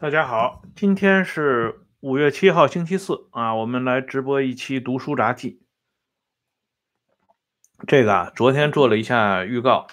[0.00, 5.60] 大家好，今天是五月七号，星期四啊，我们来直播一期读书札记。
[7.86, 9.88] 这个啊，昨天做了一下预告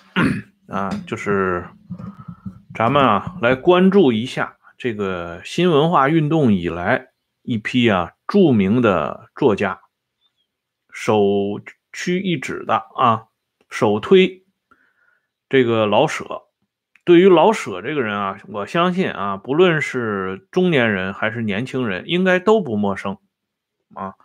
[0.69, 1.67] 啊，就是
[2.73, 7.09] 咱们啊来关注一下这个新文化运动以来
[7.41, 9.81] 一批啊著名的作家，
[10.89, 11.59] 首
[11.91, 13.25] 屈一指的啊，
[13.69, 14.45] 首推
[15.49, 16.46] 这个老舍。
[17.07, 23.17] 对于老舍这个人啊，我相信啊，不论是中年人还是年轻人，应该都不陌生
[23.95, 24.15] 啊。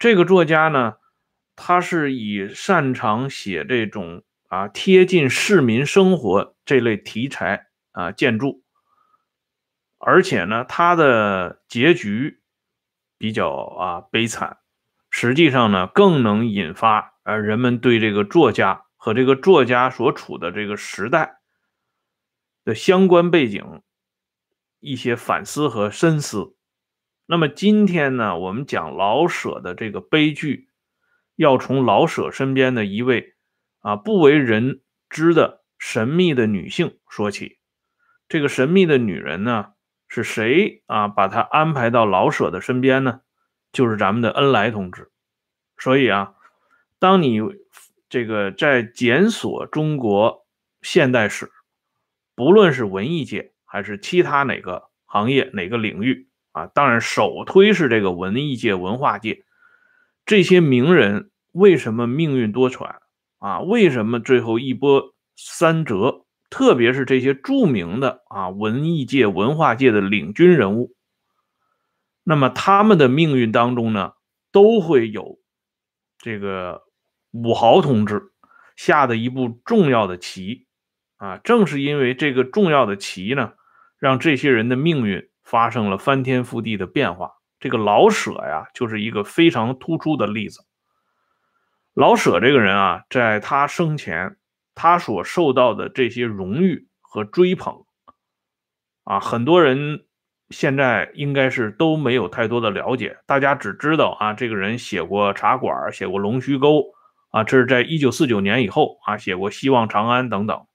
[0.00, 0.94] 这个作家呢，
[1.54, 8.64] 他是以擅长写这种啊贴近市民生活这类题材啊建筑，
[9.98, 12.40] 而且呢，他的结局
[13.16, 14.56] 比较啊悲惨，
[15.08, 21.37] 实际上呢，更能引发呃人们对这个作家和这个作家所处的这个时代。
[22.68, 23.80] 的相关背景，
[24.78, 26.54] 一些反思和深思。
[27.24, 30.68] 那么今天呢，我们讲老舍的这个悲剧，
[31.34, 33.36] 要从老舍身边的一位
[33.78, 37.56] 啊不为人知的神秘的女性说起。
[38.28, 39.68] 这个神秘的女人呢，
[40.06, 41.08] 是谁啊？
[41.08, 43.22] 把她安排到老舍的身边呢？
[43.72, 45.10] 就是咱们的恩来同志。
[45.78, 46.34] 所以啊，
[46.98, 47.40] 当你
[48.10, 50.46] 这个在检索中国
[50.82, 51.50] 现代史。
[52.38, 59.44] 不论是文艺界还是其他哪个行业哪个领域啊，当然首推是这个文艺界文化界，
[60.24, 62.98] 这些名人为什么命运多舛
[63.38, 63.58] 啊？
[63.58, 66.26] 为什么最后一波三折？
[66.48, 70.94] 特别是这些著名的啊文艺界文化界的领军人物，
[72.22, 74.12] 那么他们的命运当中呢，
[74.52, 75.40] 都会有
[76.18, 76.84] 这个
[77.32, 78.30] 武豪同志
[78.76, 80.67] 下的一步重要的棋。
[81.18, 83.52] 啊，正是因为这个重要的棋呢，
[83.98, 87.32] 让这些人的命运发生了翻天覆地的变化。
[87.60, 90.60] 这个老舍呀，就是一个非常突出的例子。
[91.92, 94.36] 老舍这个人啊，在他生前，
[94.76, 97.84] 他所受到的这些荣誉和追捧，
[99.02, 100.06] 啊，很多人
[100.50, 103.18] 现在应该是都没有太多的了解。
[103.26, 106.76] 大家只知道啊，这个人写过《茶馆》，写过《龙须沟》，
[107.32, 110.67] 啊，这是在一九四九年以后啊，写过《希望长安》等等。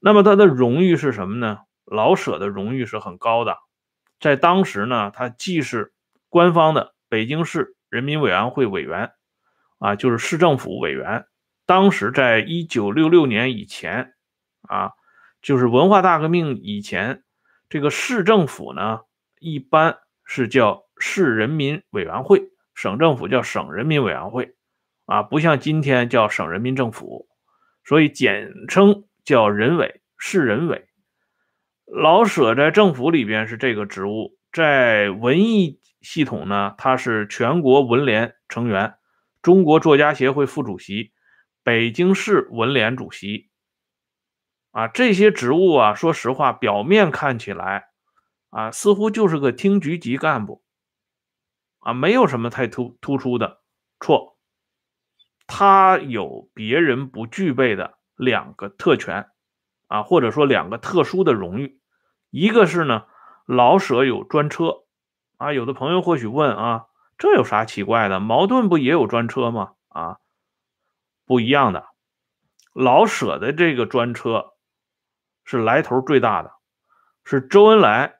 [0.00, 1.58] 那么他的荣誉是什么呢？
[1.84, 3.56] 老舍的荣誉是很高的，
[4.20, 5.94] 在当时呢，他既是
[6.28, 9.12] 官方的北京市人民委员会委员，
[9.78, 11.26] 啊，就是市政府委员。
[11.64, 14.12] 当时在一九六六年以前，
[14.68, 14.92] 啊，
[15.40, 17.24] 就是文化大革命以前，
[17.70, 19.00] 这个市政府呢，
[19.40, 24.54] 一般是叫市人民委员会，省政府叫省人民委员会，
[25.06, 27.26] 啊，不像今天叫省人民政府，
[27.82, 29.06] 所以简称。
[29.28, 30.88] 叫人委，市人委。
[31.84, 38.94] 老舍在政府里边是这个职务，在文艺系统呢，他是全国文联成员，
[39.42, 41.12] 中国作家协会副主席，
[41.62, 43.50] 北京市文联主席。
[44.70, 47.88] 啊，这些职务啊，说实话，表面看起来
[48.48, 50.64] 啊，似乎就是个厅局级干部，
[51.80, 53.60] 啊，没有什么太突突出的。
[54.00, 54.38] 错，
[55.46, 57.97] 他有别人不具备的。
[58.18, 59.30] 两个特权，
[59.86, 61.80] 啊，或者说两个特殊的荣誉，
[62.30, 63.06] 一个是呢，
[63.46, 64.82] 老舍有专车，
[65.36, 66.86] 啊，有的朋友或许问啊，
[67.16, 68.18] 这有啥奇怪的？
[68.18, 69.74] 茅盾不也有专车吗？
[69.86, 70.18] 啊，
[71.24, 71.86] 不一样的，
[72.72, 74.54] 老舍的这个专车
[75.44, 76.54] 是来头最大的，
[77.24, 78.16] 是周恩来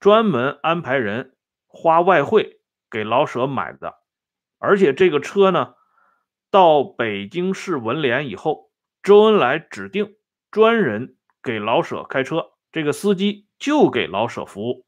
[0.00, 1.36] 专门安排人
[1.66, 3.98] 花外汇给老舍买的，
[4.58, 5.74] 而且这个车呢，
[6.50, 8.71] 到北京市文联以后。
[9.02, 10.14] 周恩来指定
[10.50, 14.86] 专人给老舍开车，这个司机就给老舍服务，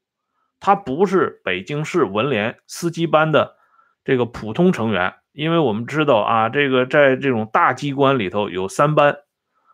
[0.59, 3.57] 他不是北京市文联司机班的
[4.05, 9.17] 这个普通成员，因为我们知道啊，这个在这种大机关里头有三班，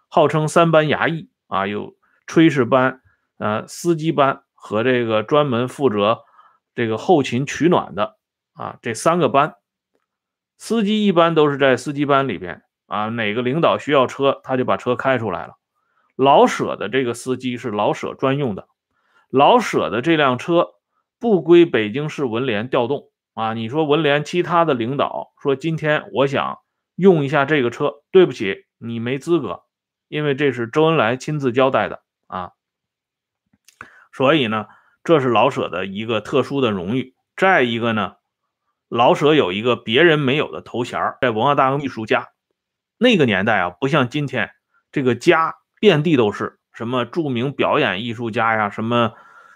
[0.07, 1.95] 号称三班衙役啊，有
[2.25, 3.01] 炊事班、
[3.37, 6.21] 呃司机班和这个专门负责
[6.73, 8.17] 这个后勤取暖的
[8.53, 9.55] 啊这三个班，
[10.57, 12.63] 司机一般都是在司机班里边。
[12.91, 15.53] 啊，哪个领导需要车，他就把车开出来了。
[16.17, 18.67] 老舍的这个司机是老舍专用的，
[19.29, 20.71] 老舍的这辆车
[21.17, 23.53] 不归北京市文联调动啊。
[23.53, 26.59] 你说文联其他的领导说今天我想
[26.95, 29.63] 用一下这个车，对不起，你没资格，
[30.09, 32.51] 因为这是周恩来亲自交代的啊。
[34.11, 34.67] 所以呢，
[35.05, 37.15] 这是老舍的一个特殊的荣誉。
[37.37, 38.15] 再一个呢，
[38.89, 42.27] 老舍有一个别人没有的头衔，在文化大革命艺术家。
[43.03, 44.51] 那个年代啊，不像今天，
[44.91, 49.13] 这个家遍地都是什么著名表演艺术家呀，什么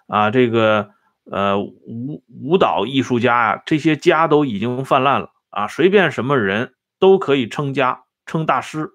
[0.08, 0.90] 啊，这个
[1.30, 5.30] 呃舞舞蹈艺术家啊，这些家都已经泛滥了。
[5.52, 8.90] 啊，随便什么人都可以称家称大师，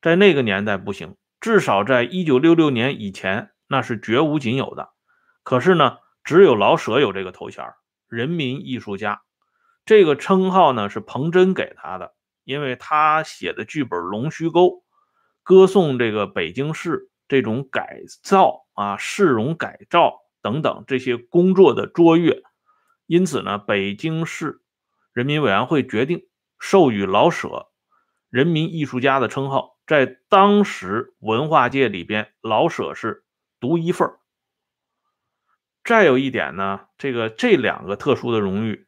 [0.00, 4.88] 在那个年代不行，至少在一九六六年以前，那是绝无仅有的。
[5.44, 7.66] 可是呢，只有老舍有这个头衔
[8.08, 9.20] 人民艺术家”，
[9.84, 12.14] 这个称号呢是彭真给他的，
[12.48, 14.68] 因为他写的剧本《龙须沟》，
[15.42, 22.42] 歌颂这个北京市这种改造啊、市容改造等等这些工作的卓越，
[23.04, 24.62] 因此呢，北京市
[25.12, 26.26] 人民委员会决定
[26.58, 27.66] 授予老舍
[28.30, 33.24] “人民艺术家”的称号，在当时文化界里边，老舍是
[33.60, 34.20] 独一份儿。
[35.84, 38.86] 再有一点呢，这个这两个特殊的荣誉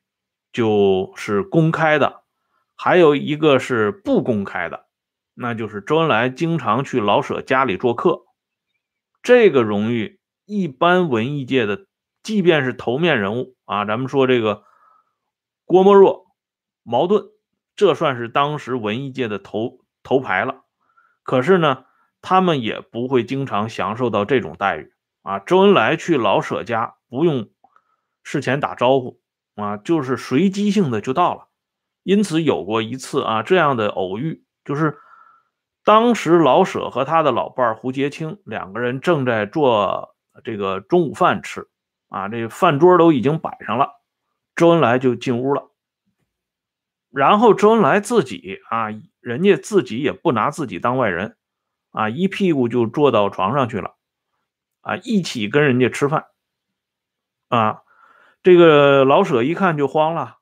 [0.51, 2.23] 就是公开的，
[2.83, 4.87] 还有一个是不公开的，
[5.35, 8.23] 那就是周恩来经常去老舍家里做客。
[9.23, 11.85] 这个荣誉一般文艺界的，
[12.23, 14.65] 即便是头面人物啊，咱们说这个
[15.67, 16.25] 郭沫若、
[16.83, 17.27] 茅盾，
[17.77, 20.63] 这算是当时文艺界的头头牌了。
[21.23, 21.85] 可是呢，
[22.23, 24.95] 他们也不会经常享受到这种待遇。
[25.21, 27.51] 啊，周恩来去老舍家不用
[28.23, 29.21] 事前打招呼
[29.57, 31.50] 啊，就是随机性的就到了。
[32.03, 34.99] 因此有过一次啊这样的偶遇，就是
[35.85, 40.15] 当时老舍和他的老伴胡杰清两个人正在做
[40.45, 41.69] 这个中午饭吃
[42.09, 44.01] 啊，这饭桌都已经摆上了，
[44.57, 45.71] 周恩来就进屋了。
[47.11, 48.89] 然后周恩来自己啊，
[49.21, 51.37] 人家自己也不拿自己当外人
[51.93, 53.97] 啊，一屁股就坐到床上去了。
[54.83, 56.25] 啊，一起跟人家吃饭，
[57.49, 57.83] 啊，
[58.43, 60.39] 这个老舍一看就慌了，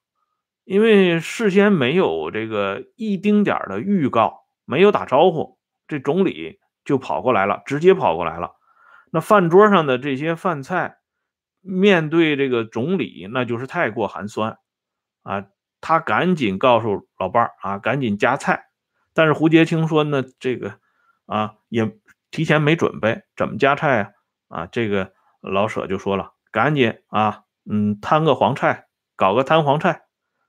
[0.69, 8.51] 因为事先没有这个一丁点的预告，没有打招呼，这总理就跑过来了，直接跑过来了。
[9.11, 10.99] 那饭桌上的这些饭菜，
[11.63, 14.59] 面对这个总理，那就是太过寒酸
[15.23, 15.47] 啊。
[15.81, 18.67] 他赶紧告诉老伴儿啊，赶紧夹菜。
[19.15, 20.75] 但是胡杰清说呢，这个
[21.25, 21.97] 啊也
[22.31, 24.03] 提前没准备，怎么夹菜
[24.49, 24.65] 啊？
[24.65, 30.03] 啊，这个老舍就说了，赶紧啊，嗯，摊个黄菜，搞个摊黄菜，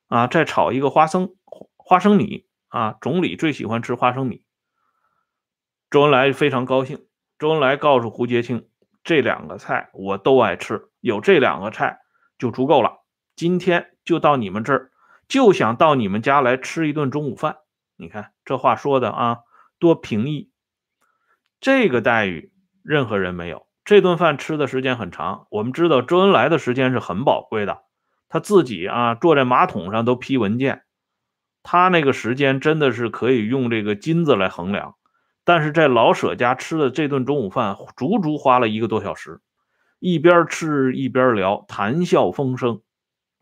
[0.10, 1.36] 啊，再炒一个花生
[1.78, 4.44] 花生米啊，总理最喜欢吃花生米。
[5.90, 7.06] 周恩来非常高兴，
[7.38, 8.68] 周恩来告诉胡杰清，
[9.04, 12.00] 这两个菜我都爱吃，有这两个菜
[12.38, 13.06] 就足够了。
[13.36, 14.92] 今天就到你们这儿，
[15.28, 17.58] 就想到你们家来吃一顿中午饭。
[17.96, 19.38] 你看这话说的啊，
[19.78, 20.52] 多平易，
[21.60, 22.52] 这个待遇
[22.84, 23.68] 任何人没有。
[23.86, 27.84] 这顿饭吃的时间很长，我们知道周恩来的时间是很宝贵的，
[28.30, 30.84] 他自己啊坐在马桶上都批文件，
[31.64, 34.96] 他那个时间真的是可以用这个金子来衡量。
[35.44, 39.42] 但是在老舍家吃的这顿中午饭，足足花了一个多小时，
[40.00, 42.82] 一边吃一边聊，谈笑风生，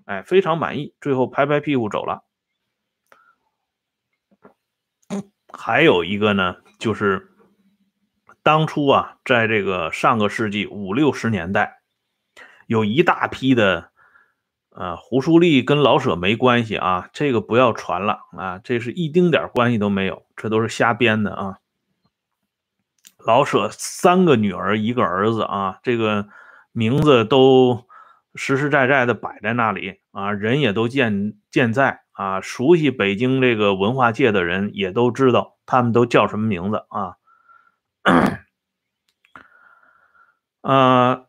[0.05, 2.23] 哎，非常满意，最后拍拍屁股走了。
[5.53, 7.31] 还有一个呢，就是。
[8.43, 11.81] 当初啊，在这个上个世纪五六十年代，
[12.65, 13.91] 有一大批的，
[14.77, 21.57] 啊，胡舒立跟老舍没关系啊，这个不要传了啊，这是一丁点关系都没有，这都是瞎编的啊。
[23.17, 26.27] 老舍三个女儿一个儿子啊，这个
[26.71, 27.87] 名字都
[28.35, 37.15] 实实在在的摆在那里啊，人也都健健在啊，熟悉北京这个文化界的人也都知道他们都叫什么名字啊。
[40.61, 41.25] 呃，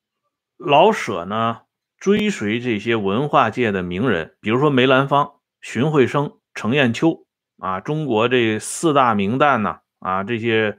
[0.56, 1.60] 老舍呢
[2.06, 5.28] 追随这些文化界的名人，比如说梅兰芳、
[5.60, 7.26] 荀慧生、程砚秋
[7.58, 10.78] 啊，中国这四大名旦呢啊，这些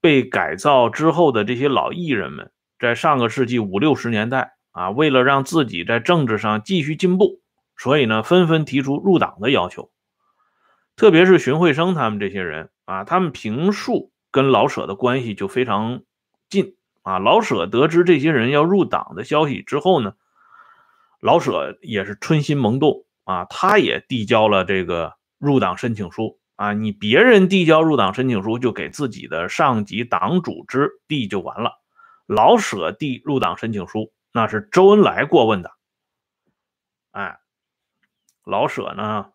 [0.00, 7.42] 被改造之后的这些老艺人们，在上个世纪五六十年代啊，为了让自己在政治上继续进步，
[7.76, 9.90] 所以呢，纷纷提出入党的要求。
[10.96, 14.12] 特别是荀慧生他们这些人啊，他们评述。
[14.30, 16.00] 跟老舍的关系就非常
[16.48, 17.18] 近啊！
[17.18, 20.14] 老舍得知这些人要入党的消息之后呢，
[21.24, 26.74] 老舍也是春心萌动啊，他也递交了这个入党申请书啊。
[26.74, 31.80] 你别人递交入党申请书就给自己的上级党组织递就完了，
[32.26, 35.70] 老舍递入党申请书那是周恩来过问的。
[37.12, 37.38] 哎，
[38.44, 39.30] 老舍呢？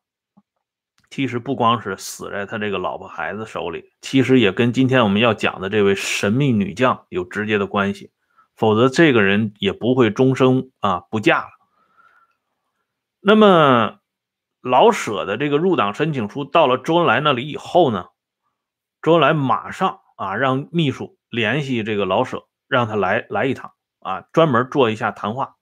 [1.09, 8.11] 其实不光是死在他这个老婆孩子手里，其实也跟今天我们要讲的这位神秘女将有直接的关系，
[8.55, 11.49] 否则这个人也不会终生啊不嫁了。
[13.21, 13.99] 那么
[14.61, 18.07] 老舍的这个入党申请书到了周恩来那里以后呢，
[19.01, 25.55] 周恩来马上啊让秘书联系这个老舍，让他来来一趟啊，专门做一下谈话。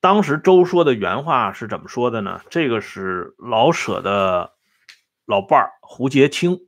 [0.00, 2.40] 当时周说的原话是怎么说的呢？
[2.50, 4.52] 这个是老舍的
[5.24, 6.58] 老伴儿胡杰清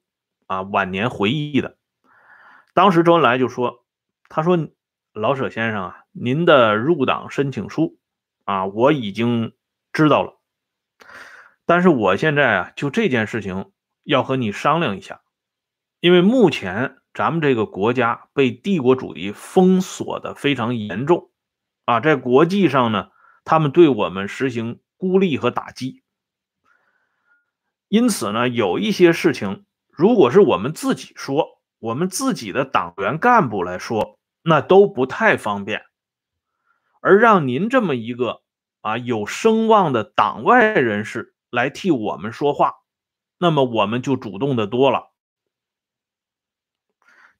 [0.46, 1.76] 啊晚年回忆的。
[2.74, 3.84] 当时周恩来就说
[4.30, 4.56] ：“他说
[5.12, 7.98] 老舍先生啊，您的入党申请书
[8.44, 9.52] 啊，我已经
[9.92, 10.40] 知道了。
[11.66, 13.72] 但是我现在啊，就这件事情
[14.02, 15.22] 要和你商量一下，
[16.00, 21.30] 因为目前咱们这个国家被帝国主义封锁的非常严重
[21.84, 23.10] 啊，在国际上呢，
[23.44, 26.02] 他们对我们实行孤立和打击。
[27.88, 35.82] 因此呢，有一些事情，如果是我们自己说。”我们自己的党员干部来说，那都不太方便，
[37.04, 38.40] 而让您这么一个
[38.80, 42.76] 啊有声望的党外人士来替我们说话，
[43.36, 45.12] 那么我们就主动的多了。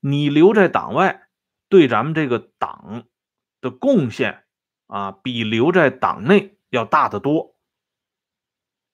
[0.00, 1.28] 你留在党外，
[1.70, 3.04] 对咱们这个党
[3.62, 4.44] 的贡献
[4.86, 7.56] 啊，比留在党内要大得多。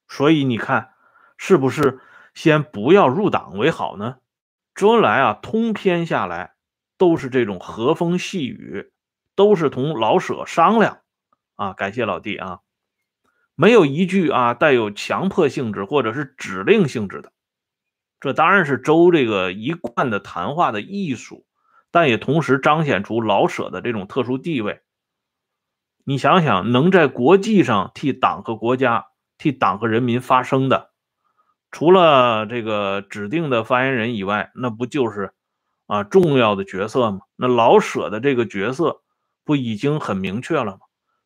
[0.07, 0.95] 所以你看，
[1.37, 1.99] 是不是
[2.33, 4.19] 先不要入党为好呢？
[4.73, 6.55] 周恩来啊，通篇下来
[6.97, 8.93] 都是这种和风细雨，
[9.41, 10.99] 都是同老舍商量
[11.57, 11.73] 啊。
[11.73, 12.59] 感谢老弟啊，
[13.55, 17.33] 没有一句啊带有强迫性质或者是指令性质的。
[18.21, 21.47] 这当然是周这个一贯的谈话的艺术，
[21.91, 24.83] 但也同时彰显出老舍的这种特殊地位。
[26.05, 29.07] 你想想，能在国际上替党和国家、
[29.39, 30.91] 替党和人民发声的。
[31.71, 35.33] 除了这个指定的发言人以外，那不就是
[35.87, 37.21] 啊重要的角色吗？
[37.37, 39.01] 那老舍的这个角色
[39.45, 40.81] 不已经很明确了吗？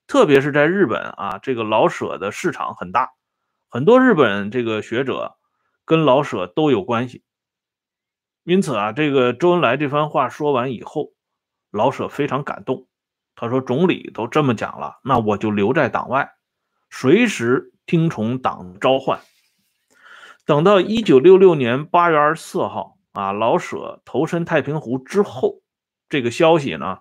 [0.06, 3.12] 特别是在日本啊，这个老舍的市场很大，
[3.68, 5.36] 很多日本这个学者
[5.84, 7.22] 跟老舍都有关系。
[8.44, 11.12] 因此啊，这个周恩来这番话说完以后，
[11.70, 12.86] 老舍非常感动。
[13.36, 16.34] 他说：“总理都这么讲了，那我就留在党外，
[16.90, 19.20] 随时听从党召唤。”
[20.46, 25.62] 等到一九六六年八月二十四号啊，老舍投身太平湖之后，
[26.08, 26.98] 这个消息呢，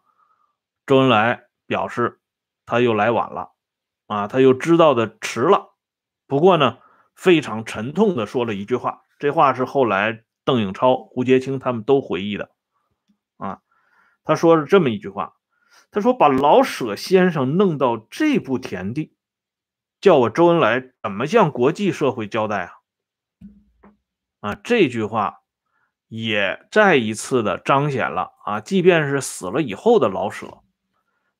[0.85, 2.21] 周恩来表示
[2.65, 3.51] 他又来晚了，
[4.07, 5.75] 啊，他又知道的迟了。
[6.27, 6.79] 不过呢，
[7.15, 12.51] 非常沉痛的说了一句话，这话是后来邓颖超、胡杰清他们都回忆的，
[13.37, 13.61] 啊，
[14.23, 15.35] 他说了这么一句话，
[15.91, 19.15] 他说把老舍先生弄到这步田地，
[20.01, 22.71] 叫我周恩来怎么向国际社会交代啊？
[24.41, 25.43] 啊，这句话
[26.07, 30.62] 也再一次的彰显了啊，即便是死了以后的老舍，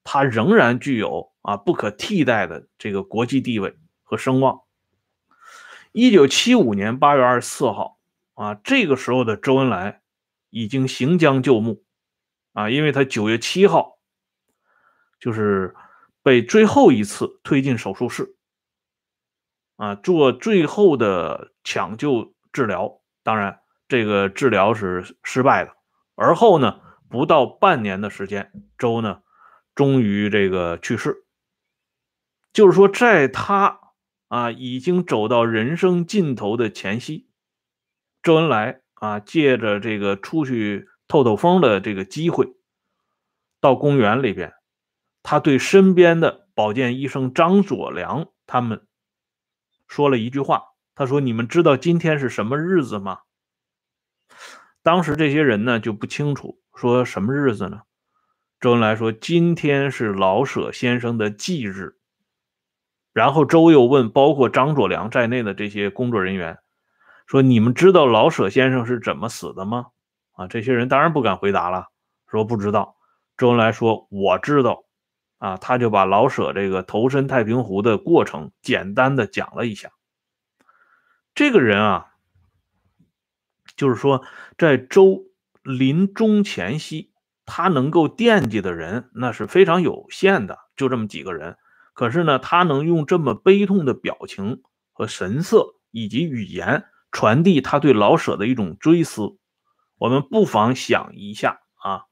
[0.04, 4.62] 他仍然具有啊不可替代的这个国际地位和声望。
[5.92, 8.00] 一九七五年八月二十四号
[8.34, 10.02] 啊，这个时候的周恩来
[10.50, 11.84] 已经行将就木
[12.54, 13.98] 啊，因为他九月七号
[15.20, 15.76] 就是
[16.22, 18.36] 被最后一次推进手术室
[19.78, 22.32] 啊，做最后的抢救。
[22.54, 25.76] 治疗当然，这个治疗是失败的。
[26.14, 26.80] 而后呢，
[27.10, 29.24] 不到半年的时间，周呢
[29.76, 31.26] 终于这个去世。
[32.52, 33.80] 就是说，在他
[34.28, 37.28] 啊已经走到人生尽头的前夕，
[38.22, 42.56] 周恩来啊借着这个出去透透风的这个机会，
[43.60, 44.54] 到公园里边，
[45.24, 48.86] 他对身边的保健医生张佐良他们
[49.88, 50.66] 说了一句话。
[50.96, 53.22] 他说：“你们知道今天是什么日子吗？”
[54.84, 57.82] 当时这些人呢就不清楚，说什么日子呢？
[58.64, 61.98] 周恩来说：“今天是老舍先生的忌日。”
[63.12, 66.60] 然后周又问，包括张作良在内的这些工作人员，
[67.28, 69.88] 说：“你们知道老舍先生是怎么死的吗？”
[70.32, 71.88] 啊，这些人当然不敢回答了，
[72.26, 72.96] 说不知道。
[73.36, 74.86] 周恩来说：“我知道。”
[75.40, 79.92] 啊，他就把老舍这个投身太平湖的过程简单的讲了一下。
[81.36, 82.14] 这个人啊，
[83.76, 84.24] 就是说，
[84.58, 85.26] 在周
[85.64, 87.12] 临终前夕，
[87.46, 91.58] 他能够惦记的人那是非常有限的，就这么几个人。
[91.94, 99.38] 可是呢，他能用这么悲痛的表情和神色以及语言传递他对老舍的一种追思。
[99.98, 102.06] 我们不妨想一下啊，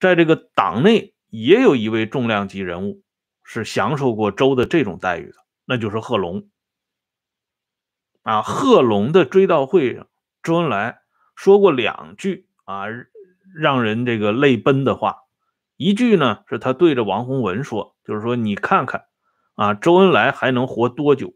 [0.00, 3.02] 在这个党内也有一位重量级人物
[3.42, 6.48] 是享受过周的这种待遇的，那就是贺龙。
[8.22, 10.08] 啊，贺龙的追悼会上，
[10.42, 11.00] 周恩来
[11.34, 12.84] 说过两句啊，
[13.54, 15.16] 让人这个泪奔的话。
[15.76, 19.06] 一句呢是他对着王洪文说，就是说你看看
[19.54, 21.34] 啊，周恩来还能活多久？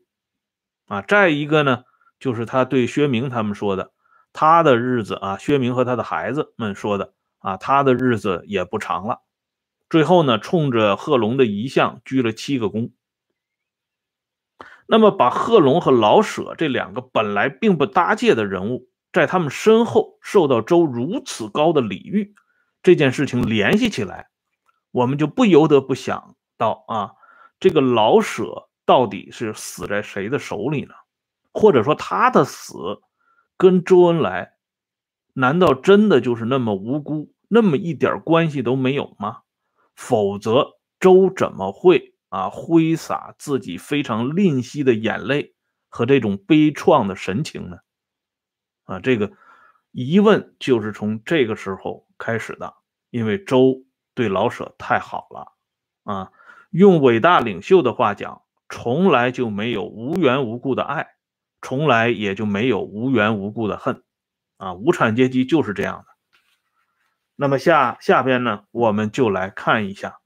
[0.87, 1.85] 啊，再一个呢，
[2.21, 3.93] 就是他对薛明他们说的，
[4.33, 9.23] 他的日子啊，薛明和他的孩子们说的啊，他的日子也不长了。
[9.91, 12.93] 最后呢，冲着贺龙的遗像鞠了七个躬。
[14.87, 22.35] 那么，把贺龙和老舍这两个本来并不搭界的人物，在他们身后受到周如此高的礼遇，
[22.83, 24.29] 这件事情联系起来，
[24.91, 27.13] 我们就不由得不想到啊，
[27.61, 30.95] 这个老舍到底是死在谁的手里呢？
[31.53, 33.01] 或者说，他的死
[33.57, 34.53] 跟周恩来
[35.33, 39.39] 难道真的就是那么无辜，那么一点关系都没有吗？
[39.95, 42.15] 否则，周怎么会？
[42.29, 45.55] 啊，挥洒自己非常吝惜的眼泪
[45.89, 47.79] 和这种悲怆的神情呢？
[48.89, 49.31] 啊，这个
[49.93, 52.75] 疑问就是从这个时候开始的。
[53.11, 55.53] 因为周对老舍太好了
[56.03, 56.33] 啊，
[56.71, 61.15] 用伟大领袖的话讲，从来就没有无缘无故的爱，
[61.63, 64.03] 从来也就没有无缘无故的恨。
[64.57, 66.07] 啊，无产阶级就是这样的。
[67.37, 70.19] 那么下下边呢，我们就来看一下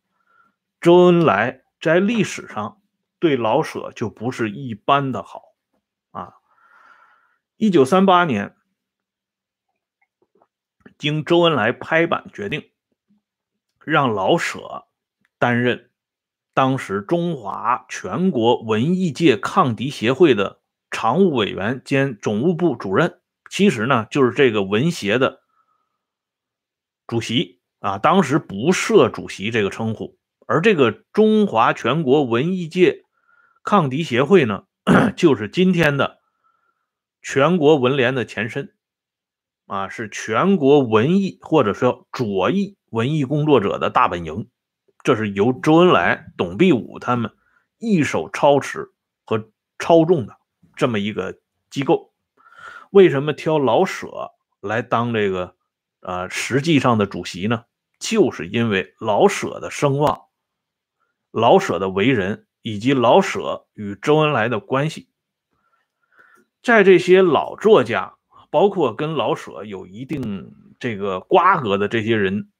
[0.80, 1.60] 周恩来。
[1.80, 2.80] 在历史上，
[3.18, 5.42] 对老舍就不是一般的好。
[7.62, 8.56] 一九三八年，
[10.98, 12.72] 经周恩来拍板决定，
[13.84, 14.88] 让老舍
[15.38, 15.92] 担任
[16.54, 25.42] 当时中华全国文艺界抗敌协会的常务委员兼总务部主任，其实呢就是这个文协的
[27.06, 27.98] 主席啊。
[27.98, 30.18] 当时不设主席这个称呼。
[30.48, 33.04] 而这个中华全国文艺界
[33.62, 34.64] 抗敌协会呢，
[35.16, 36.21] 就是今天的
[37.22, 38.74] 全国文联的前身，
[39.66, 44.50] 啊，是全国文艺或者说左翼文艺工作者的大本营。
[45.04, 47.32] 这是由周恩来、董必武他们
[47.78, 48.92] 一手操持
[49.24, 50.36] 和操纵的
[50.76, 51.38] 这么一个
[51.70, 52.12] 机构。
[52.90, 55.56] 为什么挑老舍来当这个
[56.00, 57.64] 呃实际上的主席呢？
[57.98, 60.22] 就是因为老舍的声望。
[61.30, 65.08] 老舍的为人以及老舍与周恩来的关系，
[66.62, 68.14] 在这些老作家，
[68.50, 72.50] 包括跟老舍有一定这个瓜葛的这些人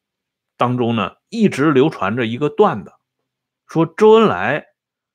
[0.57, 2.93] 当中呢，一直流传着一个段子，
[3.67, 4.67] 说周恩来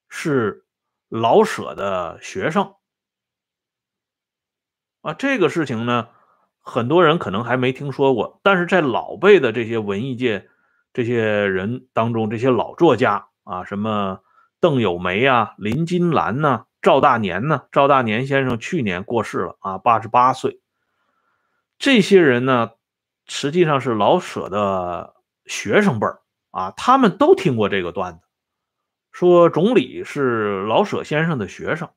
[0.10, 0.66] 是
[1.10, 2.74] 老舍的学生
[5.02, 5.14] 啊。
[5.14, 6.10] 这个事情呢，
[6.60, 10.50] 很多人可能还没听说过，但是在老辈的这些文艺界
[10.94, 13.28] 这些人当中，这些老作家。
[13.44, 14.20] 啊，什么
[14.60, 17.64] 邓友梅啊，林金兰呢，赵大年呢？
[17.74, 20.62] 赵大年先生去年过世了啊，八十八岁。
[21.78, 22.72] 这些人呢，
[23.28, 25.14] 实际上是老舍的
[25.48, 26.22] 学生辈儿
[26.52, 28.22] 啊，他们都听过这个段子，
[29.12, 31.90] 说总理是老舍先生的学生。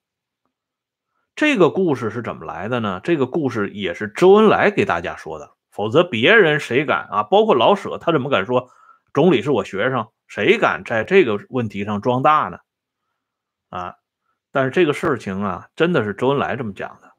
[1.37, 3.01] 这个故事是怎么来的呢？
[3.05, 7.23] 这个故事也是周恩来给大家说的，否则别人谁敢啊？
[7.23, 8.69] 包括老舍，他怎么敢说
[9.15, 10.09] 总理是我学生？
[10.27, 12.59] 谁敢在这个问题上装大呢？
[13.69, 13.95] 啊！
[14.53, 17.13] 但是这个事情啊，真的是周恩来这么讲的。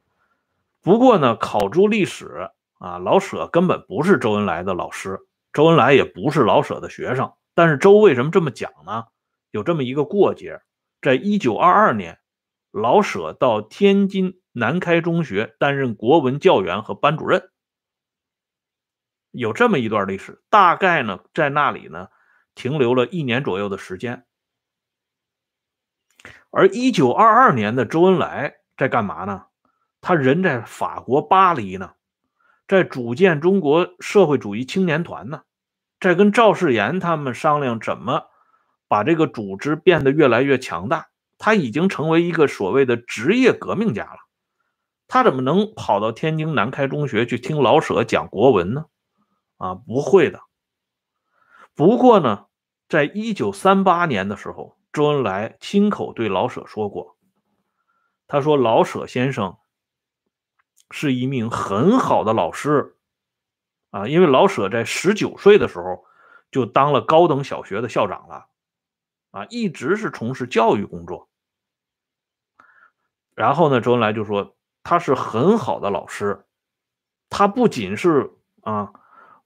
[0.82, 5.20] 不过呢，考诸历史啊，老舍根本不是周恩来的老师，
[5.54, 7.32] 周恩来也不是老舍的学生。
[7.54, 9.06] 但是周为什么这么讲呢？
[9.52, 10.62] 有这么一个过节，
[11.02, 12.20] 在一九二二年，
[12.72, 17.50] 老舍到天津南开中学担任国文教员和班主任，
[19.32, 20.42] 有这么一段历史。
[20.50, 22.08] 大概呢，在那里呢。
[22.54, 24.26] 停留了一年左右的时间，
[26.52, 29.46] 而一九二二年的周恩来在干嘛呢？
[30.02, 31.94] 他人在法国巴黎呢，
[32.68, 35.42] 在组建中国社会主义青年团呢，
[36.00, 38.24] 在跟赵世炎他们商量怎么
[38.88, 41.08] 把这个组织变得越来越强大。
[41.38, 44.20] 他已经成为一个所谓的职业革命家了，
[45.08, 48.86] 他怎么能跑到天津南开中学去听老舍讲国文呢？
[49.58, 50.42] 啊，不会的。
[51.74, 52.46] 不过呢，
[52.90, 57.18] 在一九三八年的时候，周恩来亲口对老舍说过
[58.28, 59.58] ：“他说老舍先生
[60.90, 62.98] 是一名很好的老师
[63.90, 66.06] 啊，因为老舍在十九岁的时候
[66.52, 68.48] 就当了高等小学的校长了
[69.32, 71.30] 啊，一直是从事教育工作。
[73.34, 76.46] 然后呢，周恩来就说他是很好的老师，
[77.30, 78.94] 他不仅是啊。”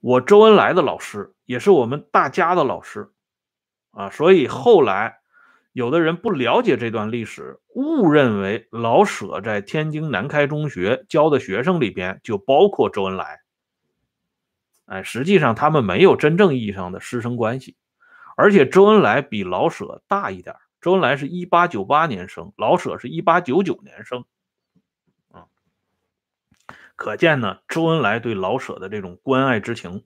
[0.01, 3.11] 我周恩来的老师也是我们大家的老师，
[3.89, 5.19] 啊，所以后来
[5.75, 13.41] 有的人不了解这段历史，误认为老舍在天津南开中学教的学生里边就包括周恩来，
[14.85, 17.75] 哎，实际上他们没有真正意义上的师生关系，
[18.37, 24.23] 而且周恩来比老舍大一点，周恩来是一八九八年生，老舍是一八九九年生。
[26.95, 30.05] 可见呢，周恩来对老舍的这种关爱之情。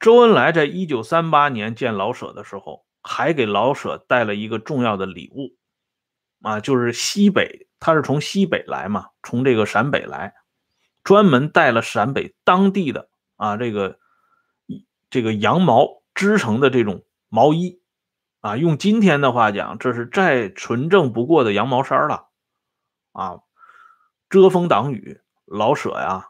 [0.00, 5.56] 周恩来在一九三八年见老舍的时候，还给老舍带了一个重要的礼物，
[6.40, 10.34] 啊，就是西北，他是从西北来嘛，从这个陕北来，
[11.04, 13.98] 专门带了陕北当地的啊这个
[15.10, 17.80] 这个羊毛织成的这种毛衣，
[18.40, 22.28] 啊，用今天的话讲，这是再纯正不过的羊毛衫了，
[23.12, 23.40] 啊，
[24.30, 26.28] 遮风挡雨，老舍呀。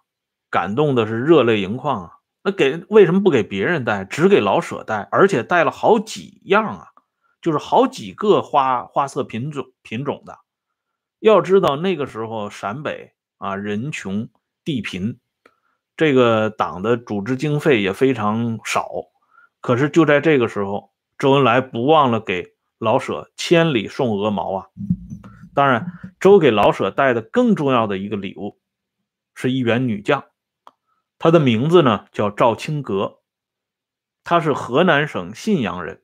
[0.51, 2.19] 感动的是热泪盈眶啊！
[2.45, 6.89] 那给为什么不给别人带，只给老舍带，而且带了好几样啊，
[7.41, 10.39] 就是好几个花花色品种品种的。
[11.21, 14.29] 要知道那个时候陕北啊人穷
[14.65, 15.19] 地贫，
[15.97, 18.89] 这个党的组织经费也非常少。
[19.61, 24.67] 可是就在这个时候，周恩来不忘了给老舍千里送鹅毛啊！
[25.55, 28.59] 当然，周给老舍带的更重要的一个礼物，
[29.37, 30.25] 是一员女将。
[31.23, 33.21] 他的名字呢叫赵青阁，
[34.25, 36.03] 他是河南省信阳人。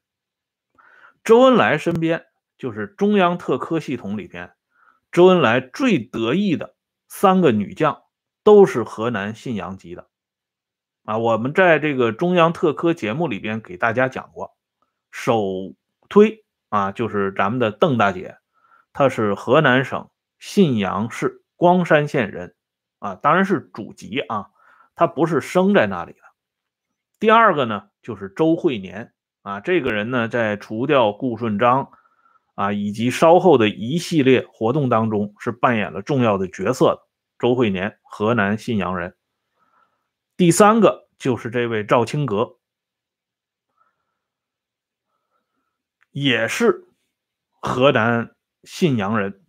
[1.24, 2.26] 周恩来身边
[2.57, 4.54] 就是中央特科系统里边，
[5.11, 6.76] 周恩来最得意的
[7.09, 8.04] 三个女将
[8.44, 10.09] 都是河南信阳籍的。
[11.04, 14.57] 啊，我们在这个中央特科节目里边给大家讲过，
[15.11, 15.74] 首
[16.09, 18.38] 推啊就是咱们的邓大姐，
[18.92, 22.54] 她是河南省信阳市光山县人，
[23.00, 24.50] 啊，当然是祖籍啊。
[24.99, 26.19] 他不是生在那里的。
[27.21, 31.93] 第二个呢，就是周惠年啊，这个人呢，在除掉顾顺章
[32.57, 37.03] 啊以及稍后的一系列活动当中，是扮演了重要的角色的。
[37.39, 39.17] 周惠年，河南信阳人。
[40.37, 42.57] 第三个就是这位赵青阁，
[46.11, 46.89] 也是
[47.61, 48.35] 河南
[48.65, 49.41] 信阳人。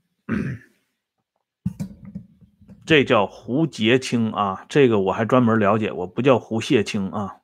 [2.89, 7.41] 这叫胡洁清啊，这个我还专门了解，我不叫胡谢清啊。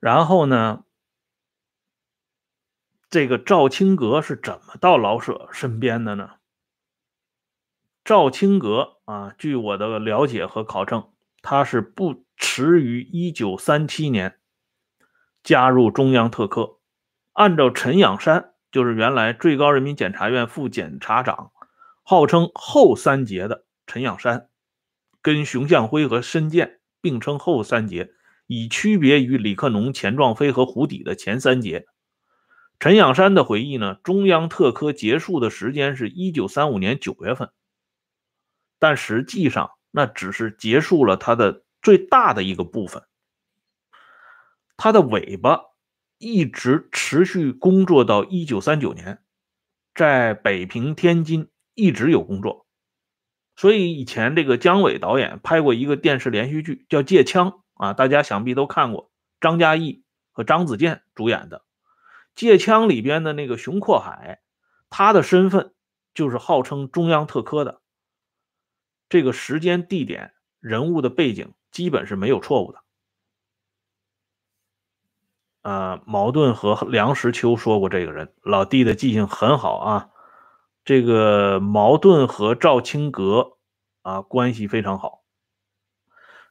[0.00, 0.84] 然后呢，
[3.10, 6.36] 这个赵青阁是怎么到老舍身边的呢？
[8.02, 14.40] 赵青阁啊，据我的了解和考证，他是不迟于一九三七年
[15.42, 16.78] 加入中央特科，
[17.32, 18.51] 按照陈养山。
[18.72, 21.52] 就是原来最高人民检察院副检察长，
[22.02, 24.48] 号称后三杰的陈养山，
[25.20, 28.12] 跟熊向晖和申健并称后三杰，
[28.46, 31.86] 以区别于李克农、钱壮飞和胡底的前三杰。
[32.80, 37.50] 陈养山的回忆呢，中央特科结束的时间是一九三五年九月份，
[38.78, 43.02] 但实际上那只是结束了他的最大的一个部分，
[44.78, 45.71] 他的尾巴。
[46.22, 49.20] 一直持续工作到一九三九年，
[49.92, 52.64] 在北平、天津一直有工作，
[53.56, 57.50] 所以以前这个姜伟导演拍过一个电视连续剧叫《借枪》
[57.84, 61.58] 啊，大家想必都看过，张嘉译和张子健主演的
[62.36, 64.40] 《借枪》里边的那个熊阔海，
[64.90, 65.74] 他的身份
[66.14, 67.82] 就是号称中央特科的，
[69.08, 72.78] 这个时间、地点、人物的背景基本是没有错误的。
[75.62, 80.08] 呃，茅盾和梁实秋说过这个人，老弟的记性很好啊。
[80.84, 83.58] 这个茅盾和赵青阁
[84.02, 85.22] 啊关系非常好。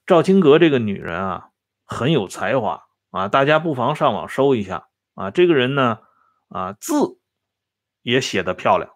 [0.06, 1.50] 赵青阁这个女人啊
[1.84, 5.30] 很有才华啊，大家不妨上网搜一下啊。
[5.30, 6.00] 这个人呢
[6.48, 7.20] 啊字
[8.04, 8.90] 也写的漂亮，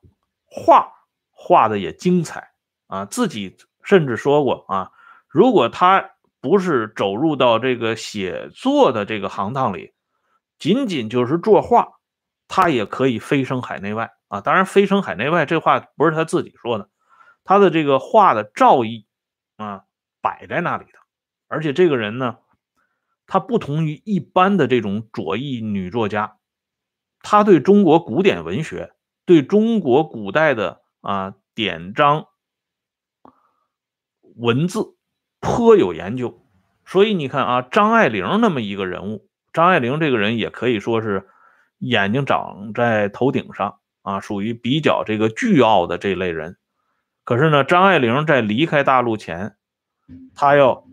[0.45, 0.93] 画
[1.30, 2.51] 画的也精彩
[2.88, 3.04] 啊。
[3.04, 4.91] 自己甚至说过啊，
[5.28, 9.93] 如果他不是走入到这个写作的这个行当里。
[10.58, 12.00] 仅仅就是作画，
[12.48, 14.41] 他也可以飞升海内外啊！
[14.41, 16.89] 当然，飞升海内外这话不是他自己说的，
[17.44, 19.06] 他的这个画的造诣
[19.58, 19.84] 啊
[20.22, 21.00] 摆在那里的。
[21.48, 22.38] 而且这个人呢，
[23.28, 26.38] 他不同于一般的这种左翼女作家，
[27.20, 28.94] 他对中国古典文学、
[29.26, 32.28] 对中国古代的啊典章
[34.36, 34.96] 文字
[35.39, 36.41] 颇有研究。
[36.86, 39.28] 所以你看啊，张爱玲那么一个人物。
[39.56, 41.30] 张爱玲这个人也可以说是
[41.78, 46.58] 眼睛长在头顶上啊，属于比较这个倨傲的这类人。
[47.24, 49.56] 可是呢，张爱玲在离开大陆前，
[50.36, 50.86] 她要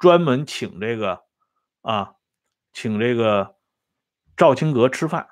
[0.00, 1.20] 专门请这个
[1.82, 2.14] 啊，
[2.72, 3.54] 请这个
[4.36, 5.28] 赵青阁吃饭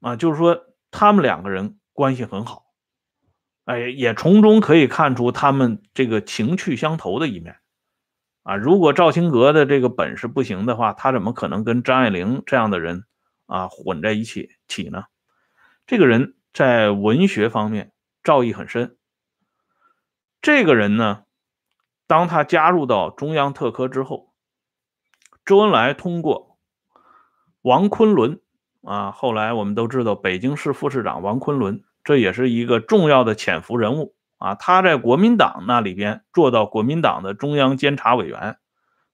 [0.00, 2.64] 啊，就是说他们两个人关系很好，
[3.66, 7.61] 哎，也从中可以看出他们这个情趣相投的一面。
[8.42, 13.04] 啊，如果赵青阁的这个本事不行的话，他怎么可能跟张爱玲这样的人
[13.46, 15.04] 啊混在一起起呢？
[15.86, 17.92] 这个人在文学方面
[18.24, 18.96] 造诣很深。
[20.40, 21.22] 这个人呢，
[22.06, 24.32] 当他加入到中央特科之后，
[25.44, 26.58] 周恩来通过
[27.62, 28.40] 王昆仑
[28.82, 34.54] 啊，后来我们都知道北京市副市长王昆仑，这也是一个重要的潜伏人物啊。
[34.54, 38.56] 他在国民党那里边做到国民党的中央监察委员，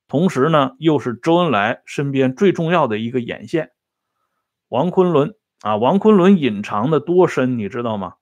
[0.08, 3.70] 同时呢，又是周恩来身边最重要的一个眼线。
[4.68, 8.14] 王昆仑啊，王昆仑隐藏的多深，你知道吗？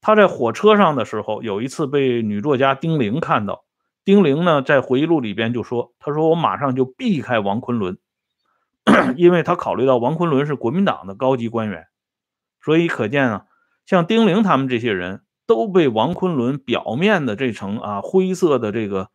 [0.00, 3.64] 他在火车上的时候，有一次被女作家丁玲看到。
[4.04, 7.98] 丁玲呢，在回忆录里边就说：“他说我马上就避开王昆仑，
[9.16, 11.86] 因为他考虑到王昆仑是国民党的高级官员，
[12.60, 13.44] 所以可见啊，
[13.86, 19.08] 像丁玲他们这些人都被王昆仑表面的这层啊灰色的这个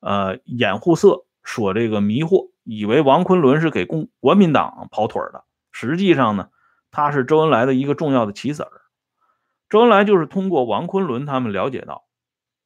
[0.00, 5.44] 呃掩护色所这个迷惑，以为王昆仑是给共国民党跑腿的。
[5.72, 6.48] 实际上呢，
[6.90, 8.70] 他是周恩来的一个重要的棋子儿。
[9.68, 12.04] 周恩来就是通过王昆仑他们了解到，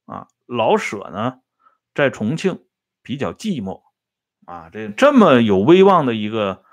[0.05, 1.39] 啊，老舍呢。”
[1.95, 2.63] 在重庆
[3.03, 3.83] 比较寂寞，
[4.47, 6.63] 啊，这这么有威望的一个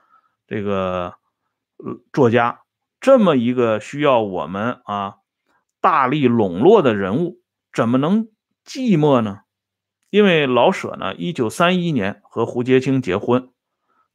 [0.46, 1.16] 这个
[1.76, 2.62] 呃作家，
[3.02, 5.16] 这么一个需要我们啊
[5.80, 7.40] 大力笼络的人物，
[7.72, 8.28] 怎么能
[8.64, 9.40] 寂寞呢？
[10.10, 13.52] 因为老舍呢，一九三一年和胡洁清结婚，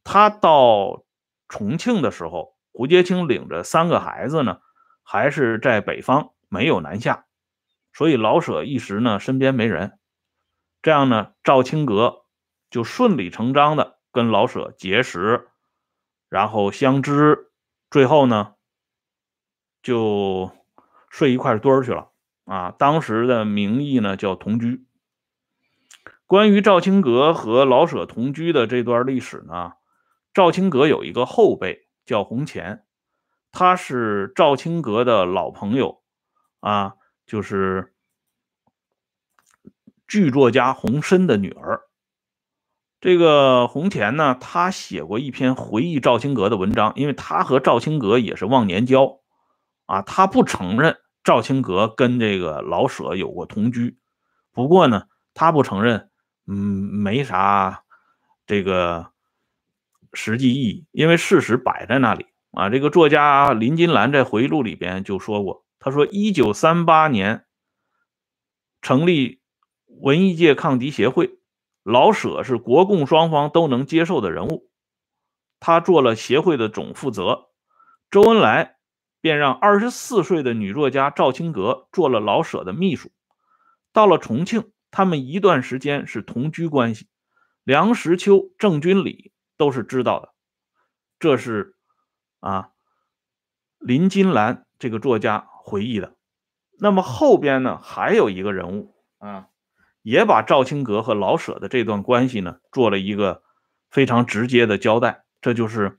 [0.04, 1.04] 他到
[1.48, 4.60] 重庆的时候，胡洁清领着三个孩子呢，
[5.02, 7.26] 还是在北方，没有南下，
[7.92, 9.98] 所以老舍一时呢身边没人。
[10.82, 12.26] 这样呢，赵青阁
[12.70, 15.48] 就顺理成章的跟老舍结识，
[16.28, 17.50] 然后相知，
[17.90, 18.54] 最后呢，
[19.82, 20.52] 就
[21.10, 22.10] 睡一块堆儿去了
[22.44, 22.70] 啊。
[22.70, 24.86] 当时的名义呢叫同居。
[26.26, 29.72] 关于赵青阁和老舍同居的这段历史呢，
[30.34, 32.84] 赵青阁有一个后辈叫洪乾，
[33.52, 36.02] 他是赵青阁的老朋友
[36.60, 36.94] 啊，
[37.26, 37.92] 就是。
[40.08, 41.80] 剧作家洪深的女儿，
[43.00, 49.18] 这个洪乾呢，他写过一篇回忆赵青阁的文章，因为他和赵青阁也是忘年交
[49.86, 53.98] 啊，他不承认赵青阁跟这个老舍有过同居，
[54.52, 56.10] 不过呢，他不承认，
[56.46, 57.82] 嗯，没啥
[58.46, 59.10] 这个
[60.12, 62.68] 实际意义，因为事实摆在那里啊。
[62.68, 67.46] 这个作家林金兰在回忆录里边就说过，他说，一九三八年
[68.82, 69.40] 成立。
[70.02, 71.38] 文艺界抗敌协会，
[71.82, 74.68] 老舍是国共双方都能接受的人物，
[75.58, 77.46] 他做了协会的总负责。
[78.10, 78.75] 周恩来
[79.26, 83.10] 便让二十四岁的女作家赵青阁做了老舍的秘书。
[83.92, 87.08] 到了重庆，他们一段时间是同居关系。
[87.64, 90.32] 梁实秋、郑君里都是知道的。
[91.18, 91.74] 这是
[92.38, 92.68] 啊，
[93.80, 96.14] 林金兰这个作家回忆的。
[96.78, 99.48] 那么后边呢，还有一个人物啊。
[100.02, 103.42] 也把赵青阁和老舍的这段关系呢，做了一个
[103.90, 105.24] 非常直接的交代。
[105.40, 105.98] 这就是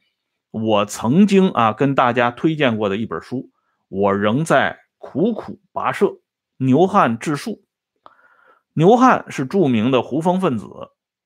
[0.61, 3.49] 我曾经啊跟大家推荐过的一本书，
[3.87, 6.17] 我仍在苦苦跋涉。
[6.57, 7.63] 牛汉治述，
[8.73, 10.67] 牛汉是著名的胡风分子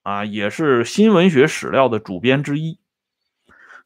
[0.03, 2.79] 啊，也是新文学史料的主编之一。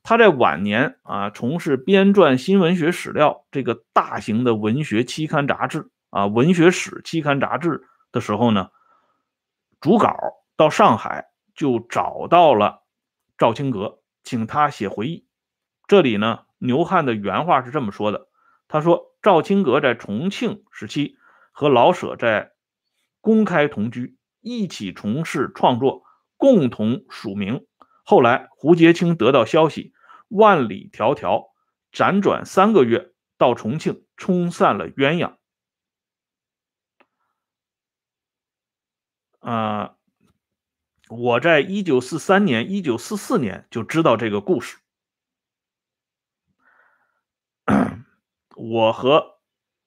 [0.01, 8.69] 他在晚年啊，从事编撰新文学史料这个大型的文学期刊杂志啊，文学史期刊杂志的时候呢。
[9.81, 10.15] 主稿
[10.55, 12.81] 到上海就找到了
[13.37, 15.24] 赵青阁，请他写回忆。
[15.87, 18.27] 这里呢，牛汉的原话是这么说的
[18.67, 21.17] ：“他说赵青阁在重庆时期
[21.51, 22.53] 和老舍在
[23.21, 26.03] 公开同居，一起从事创作，
[26.37, 27.67] 共同署名。
[28.03, 29.93] 后来胡洁清得到消息，
[30.27, 31.51] 万里迢迢
[31.91, 35.35] 辗转三个月到重庆，冲散了鸳鸯。”
[39.39, 39.97] 啊，
[41.07, 44.77] 我在一九四三年、一九四四年就知道这个故事。
[48.55, 49.37] 我和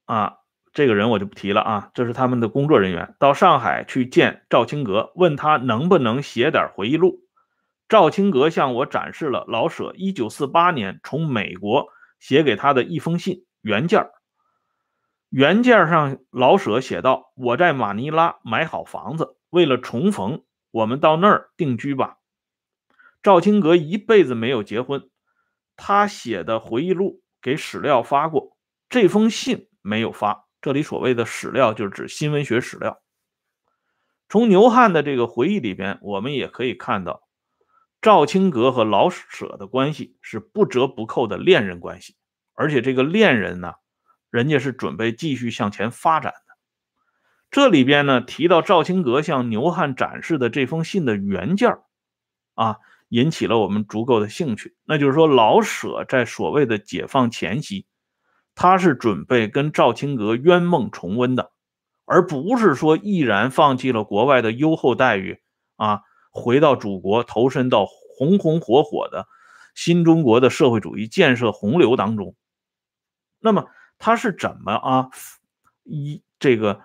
[0.05, 0.37] 啊
[0.73, 7.21] 这个人我就不提了啊，这是他们的工作人员到上海去见赵青阁，问他能不能写点回忆录。
[7.89, 11.87] 赵青阁向我展示了老舍一九四八年从美国
[12.21, 14.11] 写给他的一封信原件
[15.31, 22.19] 原件上老舍写道：“我在马尼拉买好房子。”为了重逢，我们到那儿定居吧。
[23.23, 25.09] 赵青阁一辈子没有结婚，
[25.77, 28.58] 他写的回忆录给史料发过，
[28.89, 30.47] 这封信没有发。
[30.61, 33.01] 这里所谓的史料，就是指新闻学史料。
[34.29, 37.29] 从牛汉的这个回忆里边，我们也可以看到，
[38.03, 42.17] 赵青阁和老舍的关系是不折不扣的恋人关系，
[42.55, 43.75] 而且这个恋人呢，
[44.31, 46.57] 人家是准备继续向前发展的。
[47.51, 51.79] 这里边呢提到赵青阁向牛汉展示的这封信的原件
[52.55, 52.77] 啊，
[53.09, 54.77] 引起了我们足够的兴趣。
[54.85, 57.87] 那就是说，老舍在所谓的解放前夕，
[58.59, 61.53] 他是准备跟赵青阁冤梦重温的，
[62.05, 65.39] 而不是说毅然放弃了国外的优厚待遇
[65.77, 66.01] 啊，
[66.33, 69.29] 回到祖国，投身到红红火火的
[69.77, 72.35] 新中国的社会主义建设洪流当中。
[73.39, 73.67] 那么
[73.99, 75.11] 他是怎么啊？
[75.85, 76.81] 一这个。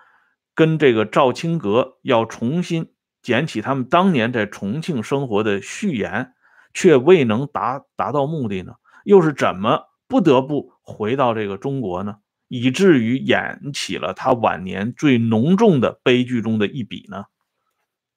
[0.56, 6.32] 跟这个赵青阁要重新捡起他们当年在重庆生活的序言，
[6.72, 8.74] 却未能达达到目的呢？
[9.02, 12.18] 又是怎么不得不回到这个中国呢？
[12.48, 17.24] 以至于演起了他晚年最浓重的悲剧中的一笔呢？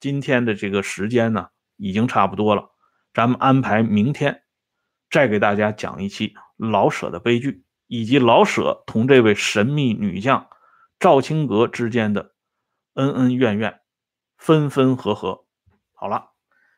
[0.00, 2.70] 今天的这个时间呢，已经差不多了，
[3.14, 4.42] 咱们安排明天
[5.10, 10.48] 再给大家讲一期老舍的悲剧，以及老舍同这位神秘女将。
[11.00, 12.32] 赵青阁之间的
[12.94, 13.82] 恩恩怨怨、
[14.36, 15.44] 分分合合，
[15.92, 16.32] 好了，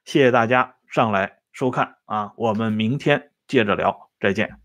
[0.04, 4.59] 谢谢大家上来收看啊，我们明天接着聊，再见。